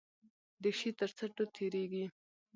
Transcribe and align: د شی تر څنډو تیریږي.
د 0.61 0.63
شی 0.77 0.91
تر 0.99 1.09
څنډو 1.17 1.45
تیریږي. 1.55 2.05